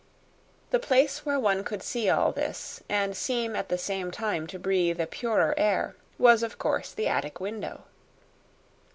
The 0.71 0.79
place 0.79 1.27
where 1.27 1.39
one 1.39 1.63
could 1.63 1.83
see 1.83 2.09
all 2.09 2.31
this, 2.31 2.81
and 2.89 3.15
seem 3.15 3.55
at 3.55 3.69
the 3.69 3.77
same 3.77 4.09
time 4.09 4.47
to 4.47 4.57
breathe 4.57 4.99
a 4.99 5.05
purer 5.05 5.53
air, 5.57 5.95
was, 6.17 6.41
of 6.41 6.57
course, 6.57 6.91
the 6.91 7.07
attic 7.07 7.39
window. 7.39 7.83